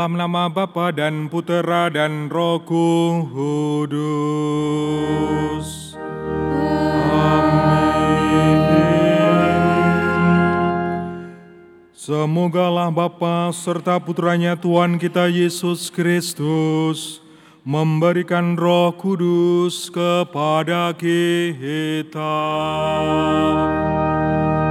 [0.00, 4.00] dalam nama Bapa dan Putera dan Roh Kudus.
[11.92, 17.20] Semogalah Bapa serta putranya Tuhan kita Yesus Kristus
[17.60, 22.40] memberikan roh kudus kepada kita.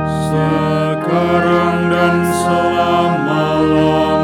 [0.10, 4.19] Sekarang dan selama-lamanya.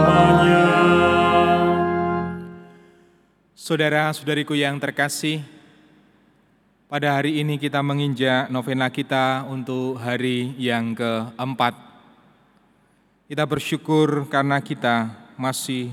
[3.66, 5.42] Saudara-saudariku yang terkasih,
[6.86, 11.74] pada hari ini kita menginjak novena kita untuk hari yang keempat
[13.26, 15.90] kita bersyukur karena kita masih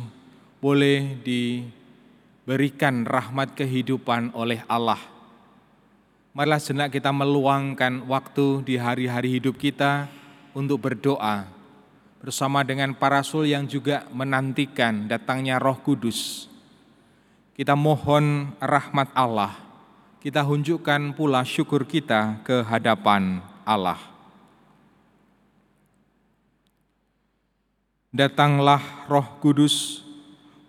[0.60, 5.00] boleh diberikan rahmat kehidupan oleh Allah.
[6.36, 10.12] Marilah senak kita meluangkan waktu di hari-hari hidup kita
[10.52, 11.48] untuk berdoa
[12.20, 16.51] bersama dengan para rasul yang juga menantikan datangnya Roh Kudus.
[17.52, 19.52] Kita mohon rahmat Allah.
[20.24, 24.00] Kita hunjukkan pula syukur kita ke hadapan Allah.
[28.08, 30.00] Datanglah roh kudus,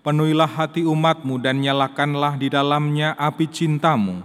[0.03, 4.19] penuhilah hati umatmu dan nyalakanlah di dalamnya api cintamu.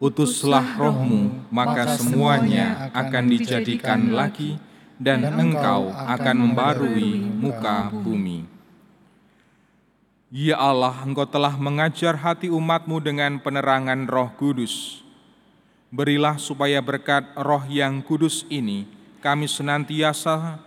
[0.00, 4.56] Utuslah rohmu, maka semuanya akan dijadikan lagi
[4.96, 8.53] dan engkau akan membarui muka bumi.
[10.34, 15.06] Ya Allah, Engkau telah mengajar hati umatmu dengan penerangan roh kudus.
[15.94, 18.82] Berilah supaya berkat roh yang kudus ini
[19.22, 20.58] kami senantiasa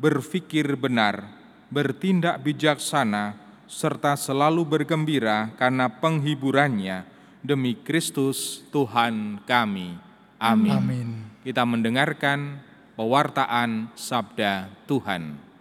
[0.00, 1.28] berpikir benar,
[1.68, 3.36] bertindak bijaksana,
[3.68, 7.04] serta selalu bergembira karena penghiburannya
[7.44, 9.92] demi Kristus Tuhan kami.
[10.40, 10.72] Amin.
[10.72, 11.08] Amin.
[11.44, 12.64] Kita mendengarkan
[12.96, 15.51] pewartaan sabda Tuhan.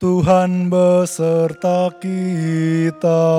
[0.00, 3.36] Tuhan beserta kita.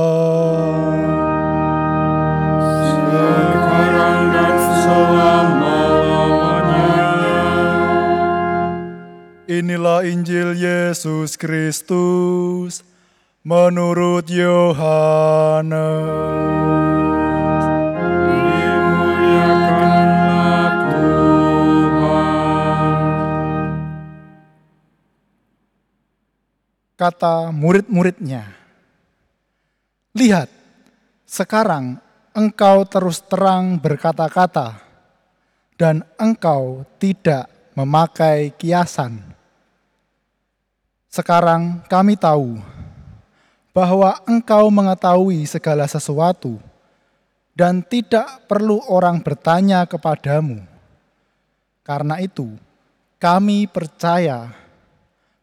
[2.86, 7.10] Sekarang dan selama-lamanya.
[9.50, 12.86] Inilah Injil Yesus Kristus
[13.42, 15.82] menurut Yohanes.
[27.02, 28.46] Kata murid-muridnya,
[30.14, 30.54] Lihat,
[31.26, 31.98] sekarang
[32.30, 34.78] engkau terus terang berkata-kata,
[35.82, 39.18] dan engkau tidak memakai kiasan.
[41.10, 42.62] Sekarang kami tahu
[43.74, 46.62] bahwa engkau mengetahui segala sesuatu,
[47.58, 50.62] dan tidak perlu orang bertanya kepadamu.
[51.82, 52.54] Karena itu,
[53.18, 54.54] kami percaya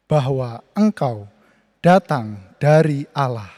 [0.07, 1.27] bahwa engkau
[1.79, 3.51] datang dari Allah.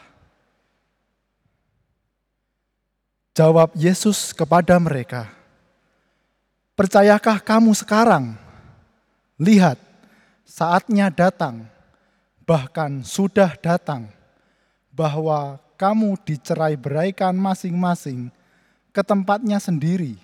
[3.31, 5.31] Jawab Yesus kepada mereka,
[6.77, 8.35] "Percayakah kamu sekarang?
[9.41, 9.79] Lihat,
[10.45, 11.65] saatnya datang,
[12.45, 14.11] bahkan sudah datang,
[14.91, 18.29] bahwa kamu dicerai beraikan masing-masing
[18.91, 20.19] ke tempatnya sendiri,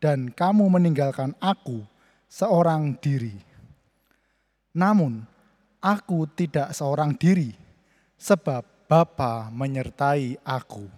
[0.00, 1.84] dan kamu meninggalkan Aku
[2.26, 3.36] seorang diri.
[4.72, 5.35] Namun,
[5.86, 7.54] Aku tidak seorang diri,
[8.18, 10.90] sebab Bapa menyertai Aku."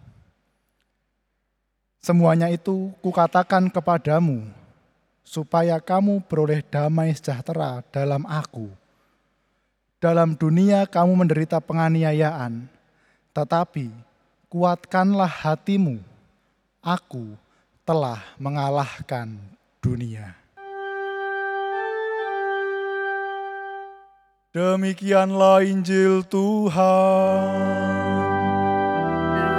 [2.00, 4.49] Semuanya itu kukatakan kepadamu,
[5.29, 8.73] supaya kamu beroleh damai sejahtera dalam aku.
[10.00, 12.64] Dalam dunia kamu menderita penganiayaan,
[13.37, 13.93] tetapi
[14.49, 16.00] kuatkanlah hatimu.
[16.81, 17.37] Aku
[17.84, 19.37] telah mengalahkan
[19.84, 20.32] dunia.
[24.58, 27.62] Demikianlah Injil Tuhan.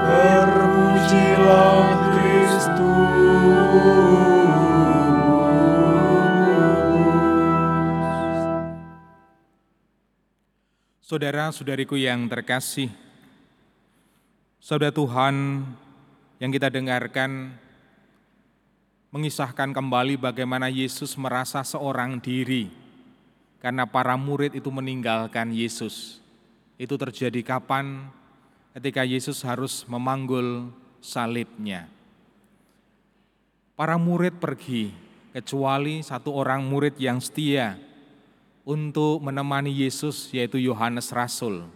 [0.04, 1.88] Terpujilah
[2.20, 3.08] Kristus.
[11.00, 12.92] Saudara-saudariku yang terkasih,
[14.60, 15.64] Saudara Tuhan
[16.44, 17.56] yang kita dengarkan
[19.16, 22.89] mengisahkan kembali bagaimana Yesus merasa seorang diri
[23.60, 26.24] karena para murid itu meninggalkan Yesus.
[26.80, 28.08] Itu terjadi kapan?
[28.72, 30.72] Ketika Yesus harus memanggul
[31.04, 31.92] salibnya.
[33.76, 34.92] Para murid pergi,
[35.32, 37.80] kecuali satu orang murid yang setia
[38.68, 41.68] untuk menemani Yesus, yaitu Yohanes Rasul.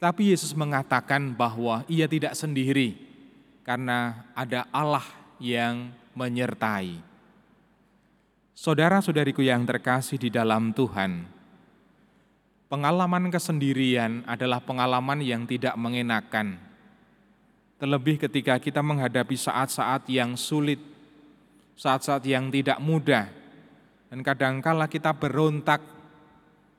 [0.00, 2.96] Tapi Yesus mengatakan bahwa ia tidak sendiri,
[3.66, 5.04] karena ada Allah
[5.36, 7.09] yang menyertai.
[8.60, 11.24] Saudara-saudariku yang terkasih di dalam Tuhan,
[12.68, 16.60] pengalaman kesendirian adalah pengalaman yang tidak mengenakan.
[17.80, 20.76] Terlebih ketika kita menghadapi saat-saat yang sulit,
[21.72, 23.32] saat-saat yang tidak mudah,
[24.12, 25.80] dan kadangkala kita berontak,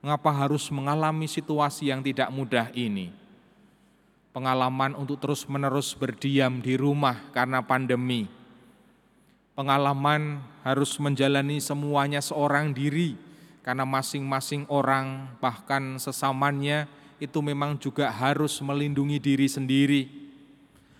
[0.05, 3.09] mengapa harus mengalami situasi yang tidak mudah ini.
[4.37, 8.29] Pengalaman untuk terus-menerus berdiam di rumah karena pandemi,
[9.55, 13.17] pengalaman harus menjalani semuanya seorang diri,
[13.61, 16.87] karena masing-masing orang, bahkan sesamanya,
[17.21, 20.09] itu memang juga harus melindungi diri sendiri.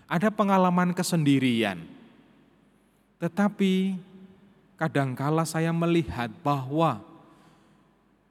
[0.06, 1.82] Ada pengalaman kesendirian,
[3.18, 3.96] tetapi
[4.76, 7.00] kadangkala saya melihat bahwa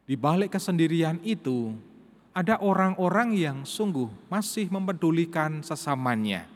[0.05, 1.73] di balik kesendirian itu
[2.37, 6.47] ada orang-orang yang sungguh masih mempedulikan sesamanya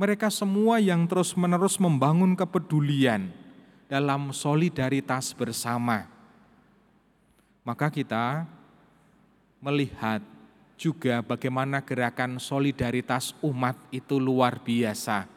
[0.00, 3.28] mereka semua yang terus-menerus membangun kepedulian
[3.84, 6.08] dalam solidaritas bersama.
[7.60, 8.48] Maka kita
[9.60, 10.24] melihat
[10.80, 15.28] juga bagaimana gerakan solidaritas umat itu luar biasa.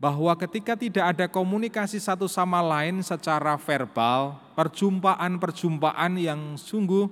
[0.00, 7.04] Bahwa ketika tidak ada komunikasi satu sama lain secara verbal, perjumpaan-perjumpaan yang sungguh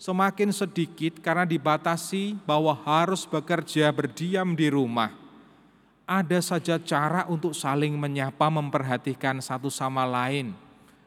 [0.00, 5.21] semakin sedikit karena dibatasi bahwa harus bekerja berdiam di rumah
[6.06, 10.54] ada saja cara untuk saling menyapa, memperhatikan satu sama lain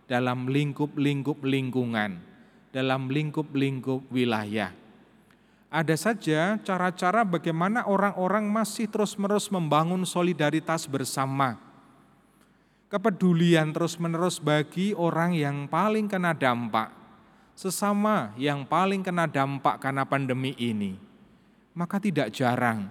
[0.07, 2.21] dalam lingkup-lingkup lingkungan,
[2.71, 4.71] dalam lingkup-lingkup wilayah.
[5.67, 11.59] Ada saja cara-cara bagaimana orang-orang masih terus-menerus membangun solidaritas bersama.
[12.87, 16.95] Kepedulian terus-menerus bagi orang yang paling kena dampak,
[17.57, 20.95] sesama yang paling kena dampak karena pandemi ini.
[21.75, 22.87] Maka tidak jarang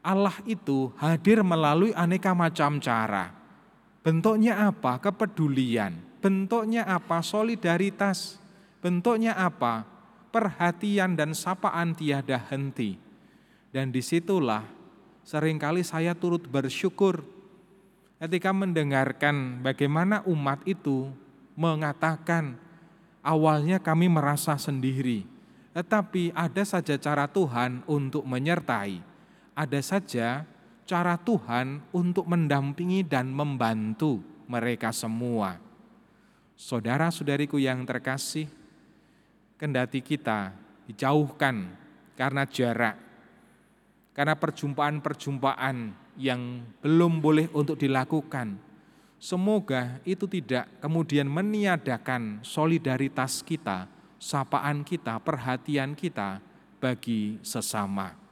[0.00, 3.36] Allah itu hadir melalui aneka macam cara.
[4.00, 4.96] Bentuknya apa?
[4.96, 5.92] Kepedulian.
[6.24, 7.20] Bentuknya apa?
[7.20, 8.40] Solidaritas.
[8.80, 9.84] Bentuknya apa?
[10.32, 12.96] Perhatian dan sapaan tiada henti.
[13.68, 14.64] Dan di situlah
[15.20, 17.20] sering kali saya turut bersyukur
[18.16, 21.12] ketika mendengarkan bagaimana umat itu
[21.60, 22.56] mengatakan
[23.20, 25.28] awalnya kami merasa sendiri,
[25.76, 29.09] tetapi ada saja cara Tuhan untuk menyertai
[29.60, 30.48] ada saja
[30.88, 35.60] cara Tuhan untuk mendampingi dan membantu mereka semua.
[36.56, 38.48] Saudara-saudariku yang terkasih,
[39.60, 40.56] kendati kita
[40.88, 41.76] dijauhkan
[42.16, 42.96] karena jarak,
[44.16, 48.56] karena perjumpaan-perjumpaan yang belum boleh untuk dilakukan.
[49.20, 53.84] Semoga itu tidak kemudian meniadakan solidaritas kita,
[54.16, 56.40] sapaan kita, perhatian kita
[56.80, 58.29] bagi sesama.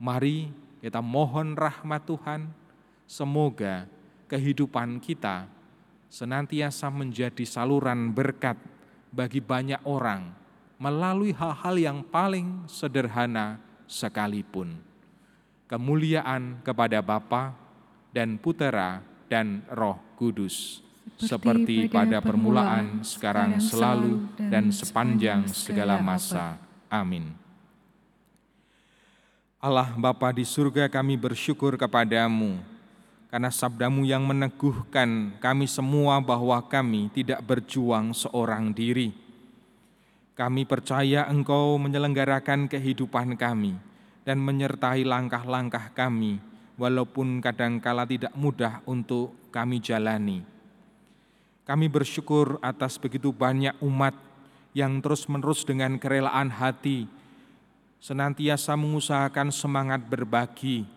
[0.00, 0.48] Mari
[0.80, 2.48] kita mohon rahmat Tuhan,
[3.04, 3.84] semoga
[4.32, 5.44] kehidupan kita
[6.08, 8.56] senantiasa menjadi saluran berkat
[9.12, 10.32] bagi banyak orang
[10.80, 14.80] melalui hal-hal yang paling sederhana sekalipun.
[15.68, 17.52] Kemuliaan kepada Bapa
[18.10, 20.80] dan Putera dan Roh Kudus,
[21.20, 26.58] seperti, pada permulaan, sekarang, selalu, dan sepanjang segala masa.
[26.90, 27.39] Amin.
[29.60, 32.64] Allah Bapa di surga kami bersyukur kepadamu
[33.28, 39.12] karena sabdamu yang meneguhkan kami semua bahwa kami tidak berjuang seorang diri.
[40.32, 43.76] Kami percaya Engkau menyelenggarakan kehidupan kami
[44.24, 46.40] dan menyertai langkah-langkah kami
[46.80, 50.40] walaupun kadangkala tidak mudah untuk kami jalani.
[51.68, 54.16] Kami bersyukur atas begitu banyak umat
[54.72, 57.19] yang terus-menerus dengan kerelaan hati
[58.00, 60.88] senantiasa mengusahakan semangat berbagi,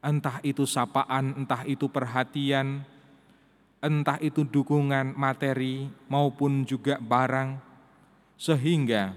[0.00, 2.80] entah itu sapaan, entah itu perhatian,
[3.84, 7.60] entah itu dukungan materi maupun juga barang,
[8.40, 9.12] sehingga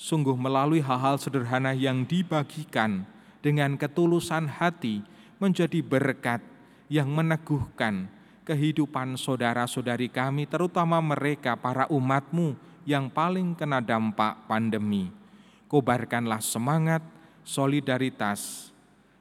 [0.00, 3.04] sungguh melalui hal-hal sederhana yang dibagikan
[3.44, 5.04] dengan ketulusan hati
[5.36, 6.40] menjadi berkat
[6.88, 8.08] yang meneguhkan
[8.48, 12.56] kehidupan saudara-saudari kami, terutama mereka para umatmu
[12.88, 15.23] yang paling kena dampak pandemi
[15.68, 17.00] kobarkanlah semangat,
[17.44, 18.72] solidaritas,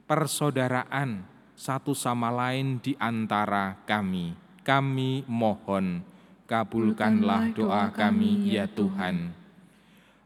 [0.08, 1.24] persaudaraan
[1.54, 4.36] satu sama lain di antara kami.
[4.64, 6.04] Kami mohon,
[6.48, 9.36] kabulkanlah doa kami ya, ya Tuhan.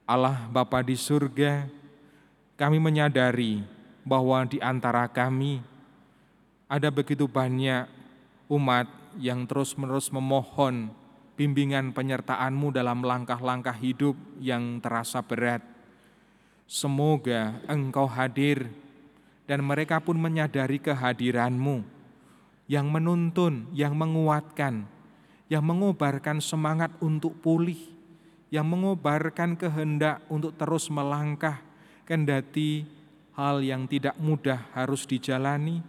[0.06, 1.66] Allah Bapa di surga,
[2.58, 3.66] kami menyadari
[4.06, 5.60] bahwa di antara kami
[6.70, 7.90] ada begitu banyak
[8.48, 10.94] umat yang terus-menerus memohon
[11.38, 15.77] bimbingan penyertaan-Mu dalam langkah-langkah hidup yang terasa berat
[16.68, 18.68] Semoga Engkau hadir
[19.48, 21.80] dan mereka pun menyadari kehadiranmu
[22.68, 24.84] yang menuntun, yang menguatkan,
[25.48, 27.80] yang mengobarkan semangat untuk pulih,
[28.52, 31.64] yang mengobarkan kehendak untuk terus melangkah,
[32.04, 32.84] kendati
[33.40, 35.80] hal yang tidak mudah harus dijalani.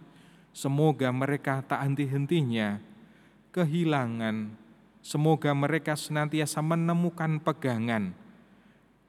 [0.55, 2.79] Semoga mereka tak henti-hentinya
[3.51, 4.55] kehilangan.
[5.03, 8.15] Semoga mereka senantiasa menemukan pegangan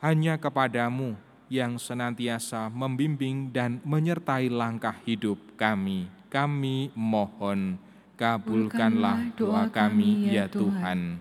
[0.02, 6.07] hanya kepadamu yang senantiasa membimbing dan menyertai langkah hidup kami.
[6.30, 7.75] Kami mohon,
[8.14, 11.19] kabulkanlah doa kami ya Tuhan.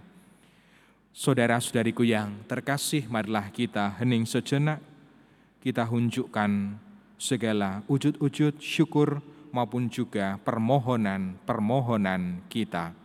[1.10, 4.78] Saudara-saudariku yang terkasih, marilah kita hening sejenak.
[5.60, 6.78] Kita hunjukkan
[7.20, 9.20] segala wujud-wujud syukur
[9.52, 12.96] maupun juga permohonan-permohonan kita.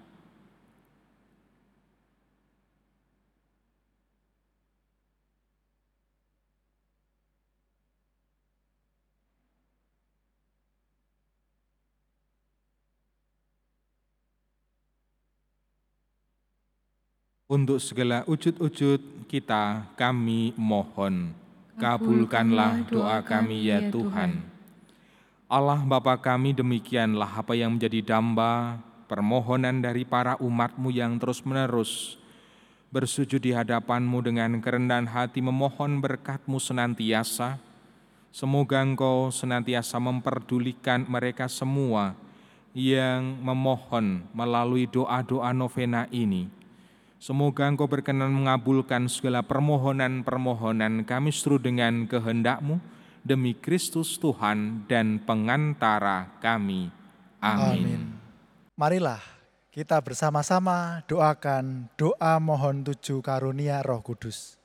[17.54, 21.30] Untuk segala wujud-wujud kita kami mohon,
[21.78, 24.42] kabulkanlah doa kami ya Tuhan.
[25.46, 32.18] Allah Bapa kami demikianlah apa yang menjadi damba permohonan dari para umatmu yang terus-menerus
[32.90, 37.62] bersujud di hadapanmu dengan kerendahan hati memohon berkatmu senantiasa.
[38.34, 42.18] Semoga engkau senantiasa memperdulikan mereka semua
[42.75, 46.63] yang memohon melalui doa-doa novena ini
[47.25, 52.76] Semoga Engkau berkenan mengabulkan segala permohonan-permohonan kami seru dengan kehendakmu
[53.25, 56.93] demi Kristus Tuhan dan pengantara kami.
[57.40, 57.81] Amin.
[57.81, 58.02] Amin.
[58.76, 59.25] Marilah
[59.73, 64.61] kita bersama-sama doakan doa mohon tujuh karunia roh kudus.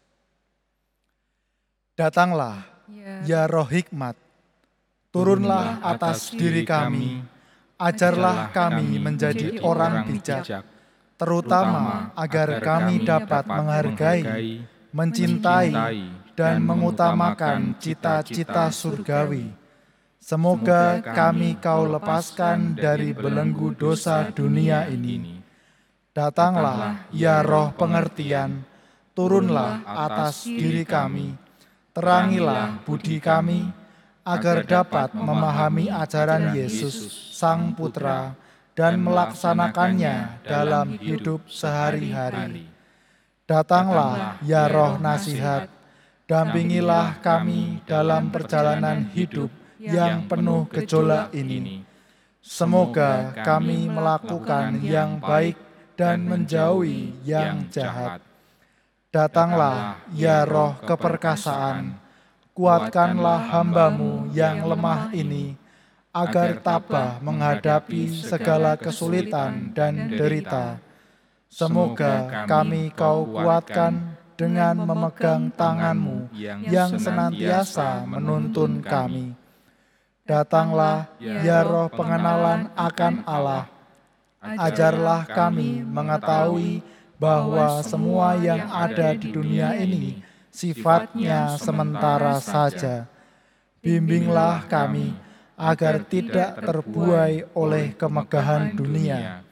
[1.95, 4.19] Datanglah, ya, ya roh hikmat,
[5.15, 7.23] turunlah atas diri kami,
[7.79, 10.67] ajarlah kami menjadi orang bijak,
[11.19, 14.63] terutama agar kami dapat menghargai,
[14.95, 15.75] mencintai,
[16.31, 19.51] dan mengutamakan cita-cita surgawi.
[20.23, 25.43] Semoga kami kau lepaskan dari belenggu dosa dunia ini.
[26.15, 28.63] Datanglah, ya roh pengertian,
[29.11, 31.35] turunlah atas diri kami,
[31.91, 33.67] terangilah budi kami,
[34.23, 38.35] agar dapat memahami ajaran Yesus, Sang Putra,
[38.79, 42.63] dan melaksanakannya dalam hidup sehari-hari.
[43.43, 45.67] Datanglah, ya roh nasihat,
[46.23, 49.51] dampingilah kami dalam perjalanan hidup
[49.83, 51.83] yang penuh gejolak ini.
[52.39, 55.59] Semoga kami melakukan yang baik
[55.99, 58.23] dan menjauhi yang jahat.
[59.11, 61.99] Datanglah, ya roh keperkasaan,
[62.55, 65.59] kuatkanlah hambamu yang lemah ini,
[66.09, 70.81] agar tabah menghadapi segala kesulitan dan derita.
[71.49, 76.29] Semoga kami kau kuatkan dengan memegang tanganmu
[76.69, 79.33] yang senantiasa menuntun kami.
[80.29, 83.65] Datanglah, ya roh pengenalan akan Allah.
[84.39, 86.85] Ajarlah kami mengetahui
[87.19, 90.21] bahwa semua yang ada di dunia ini
[90.53, 93.09] sifatnya sementara saja.
[93.83, 95.28] Bimbinglah kami
[95.59, 99.43] agar tidak terbuai oleh kemegahan dunia.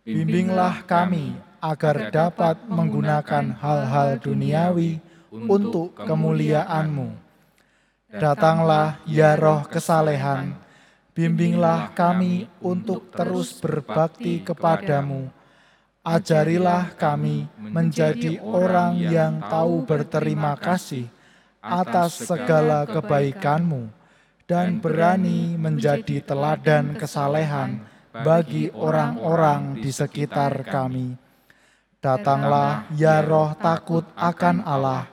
[0.00, 4.96] Bimbinglah kami agar dapat menggunakan hal-hal duniawi
[5.28, 7.12] untuk kemuliaan-Mu.
[8.08, 10.56] Datanglah ya roh kesalehan,
[11.12, 15.28] bimbinglah kami untuk terus berbakti kepadamu.
[16.02, 21.06] Ajarilah kami menjadi orang yang tahu berterima kasih
[21.62, 24.01] atas segala kebaikan-Mu
[24.46, 31.16] dan berani menjadi teladan kesalehan bagi orang-orang di sekitar kami.
[32.02, 35.06] Datanglah ya roh takut akan Allah,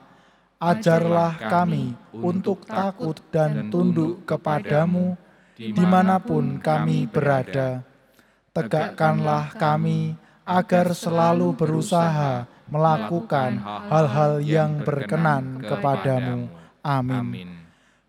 [0.58, 5.14] ajarlah kami untuk takut dan tunduk kepadamu
[5.56, 7.86] di mana pun kami berada.
[8.50, 10.18] Tegakkanlah kami
[10.50, 16.50] agar selalu berusaha melakukan hal-hal yang berkenan kepadamu.
[16.82, 17.59] Amin.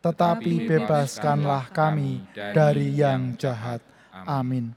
[0.00, 3.84] tetapi bebaskanlah kami dari yang jahat.
[4.24, 4.72] Amin.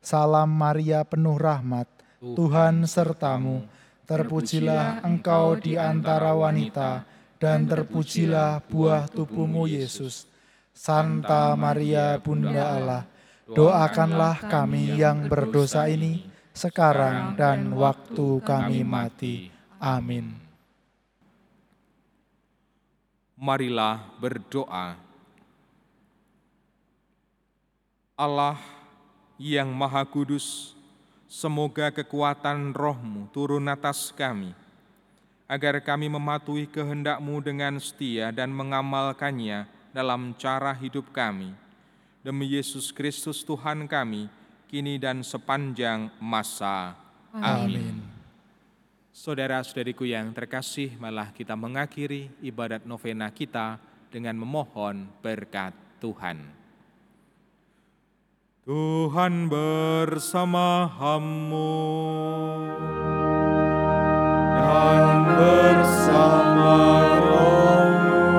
[0.00, 1.86] Salam Maria penuh rahmat,
[2.22, 3.66] Tuhan sertamu.
[4.08, 7.06] Terpujilah engkau di antara wanita,
[7.38, 10.26] dan terpujilah buah tubuhmu Yesus.
[10.74, 13.04] Santa Maria Bunda Allah,
[13.46, 19.52] doakanlah kami yang berdosa ini, sekarang dan waktu kami mati.
[19.78, 20.49] Amin.
[23.40, 25.00] Marilah berdoa.
[28.12, 28.60] Allah
[29.40, 30.76] yang Maha Kudus,
[31.24, 34.52] semoga kekuatan rohmu turun atas kami,
[35.48, 39.64] agar kami mematuhi kehendakmu dengan setia dan mengamalkannya
[39.96, 41.56] dalam cara hidup kami.
[42.20, 44.28] Demi Yesus Kristus Tuhan kami,
[44.68, 46.92] kini dan sepanjang masa.
[47.32, 48.09] Amin.
[49.10, 56.38] Saudara-saudariku yang terkasih, malah kita mengakhiri ibadat novena kita dengan memohon berkat Tuhan.
[58.62, 60.94] Tuhan bersamamu
[64.54, 66.74] dan bersama
[67.18, 68.30] rohmu.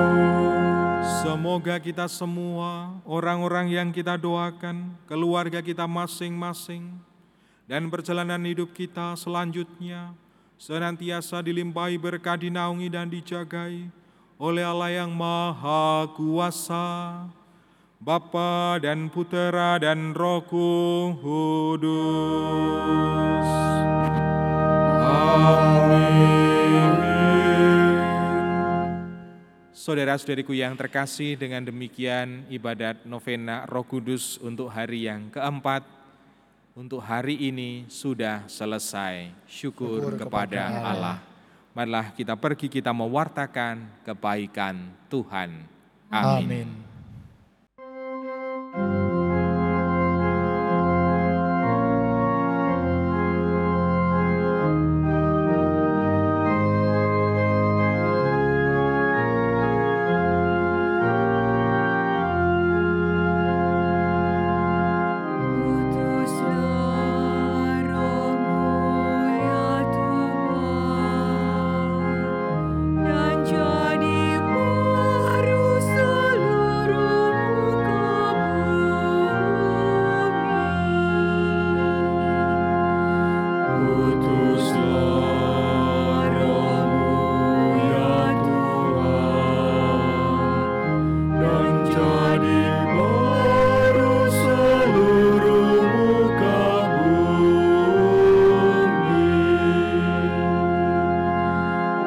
[1.20, 6.96] Semoga kita semua, orang-orang yang kita doakan, keluarga kita masing-masing,
[7.68, 10.16] dan perjalanan hidup kita selanjutnya,
[10.62, 13.90] senantiasa dilimpahi berkah dinaungi dan dijagai
[14.38, 17.26] oleh Allah yang Maha Kuasa,
[17.98, 21.90] Bapa dan Putera dan Roh Kudus.
[25.02, 26.30] Amin.
[29.74, 36.01] Saudara-saudariku yang terkasih, dengan demikian ibadat novena Roh Kudus untuk hari yang keempat,
[36.72, 39.28] untuk hari ini sudah selesai.
[39.44, 40.92] Syukur, Syukur kepada Allah.
[40.92, 41.18] Allah.
[41.72, 45.64] Marilah kita pergi kita mewartakan kebaikan Tuhan.
[46.12, 46.68] Amin.
[48.76, 49.01] Amin.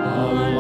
[0.06, 0.55] All.